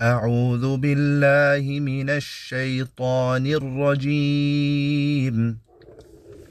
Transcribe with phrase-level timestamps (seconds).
[0.00, 5.58] أعوذ بالله من الشيطان الرجيم.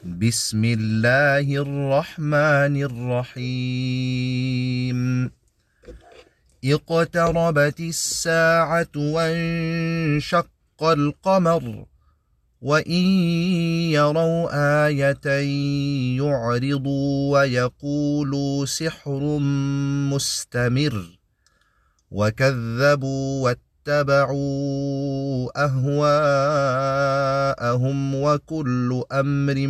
[0.05, 4.99] بسم الله الرحمن الرحيم.
[6.63, 10.49] اقتربت الساعة وانشق
[10.81, 11.85] القمر
[12.61, 13.03] وإن
[13.91, 15.27] يروا آية
[16.17, 19.39] يعرضوا ويقولوا سحر
[20.13, 21.22] مستمر.
[22.13, 23.43] وكذبوا
[23.87, 26.95] واتبعوا أهواءهم
[28.15, 29.67] وكل أمر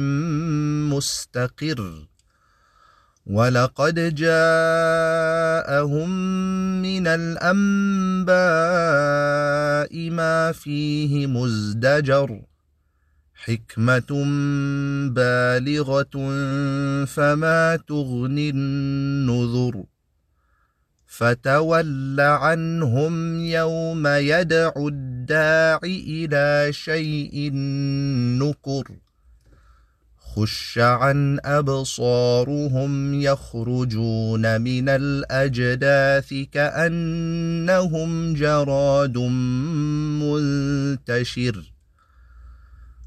[0.95, 2.07] مستقر.
[3.25, 6.09] ولقد جاءهم
[6.81, 8.33] من الأنباء
[10.09, 12.41] ما فيه مزدجر
[13.35, 14.23] حكمة
[15.15, 16.15] بالغة
[17.05, 19.92] فما تغني النذر.
[21.17, 27.51] فتول عنهم يوم يدعو الداع إلى شيء
[28.41, 28.83] نكر.
[30.19, 39.17] خش عن أبصارهم يخرجون من الأجداث كأنهم جراد
[40.21, 41.73] منتشر.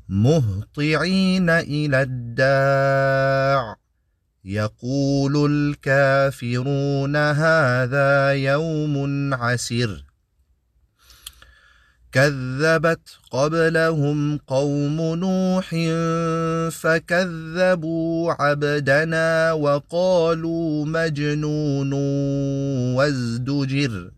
[0.08, 3.85] مهطعين إلى الداع.
[4.46, 10.04] يقول الكافرون هذا يوم عسر
[12.12, 15.68] كذبت قبلهم قوم نوح
[16.70, 21.92] فكذبوا عبدنا وقالوا مجنون
[22.94, 24.10] وازدجر.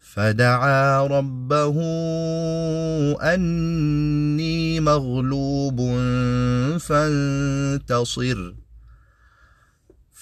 [0.00, 1.76] فدعا ربه
[3.34, 5.78] أني مغلوب
[6.78, 8.61] فانتصر.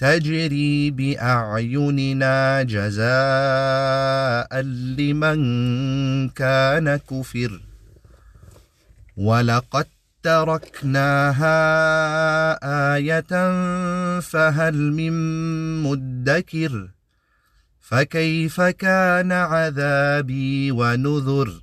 [0.00, 4.60] تجري بأعيننا جزاء
[4.96, 5.40] لمن
[6.28, 7.60] كان كفر.
[9.16, 9.86] ولقد
[10.22, 11.56] تركناها
[12.94, 13.32] آية
[14.20, 15.12] فهل من
[15.82, 16.88] مدكر؟
[17.80, 21.62] فكيف كان عذابي ونذر؟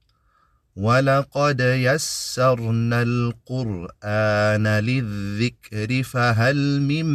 [0.75, 7.05] ولقد يسرنا القران للذكر فهل من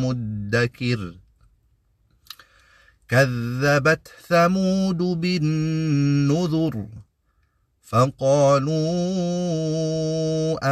[0.00, 1.14] مدكر
[3.08, 6.86] كذبت ثمود بالنذر
[7.82, 8.74] فقالوا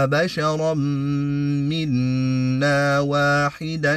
[0.05, 0.75] ابشرا
[1.71, 3.97] منا واحدا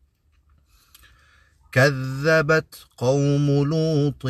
[1.71, 4.25] كذبت قوم لوط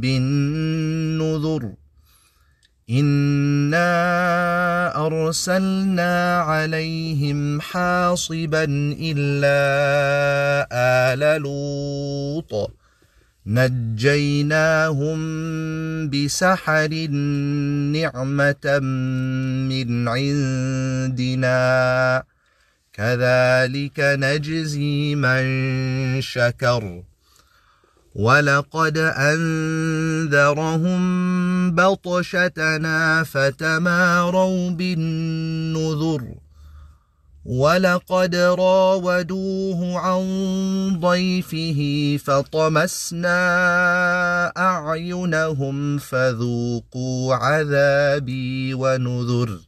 [0.00, 1.72] بالنذر.
[2.90, 3.86] انا
[5.06, 8.64] ارسلنا عليهم حاصبا
[9.00, 9.58] الا
[10.72, 12.72] ال لوط.
[13.46, 15.20] نجيناهم
[16.10, 17.06] بسحر
[17.92, 18.78] نعمه
[19.68, 21.58] من عندنا.
[22.98, 27.02] كذلك نجزي من شكر.
[28.14, 31.00] ولقد أنذرهم
[31.74, 36.24] بطشتنا فتماروا بالنذر.
[37.44, 41.80] ولقد راودوه عن ضيفه
[42.24, 43.38] فطمسنا
[44.56, 49.67] أعينهم فذوقوا عذابي ونذر.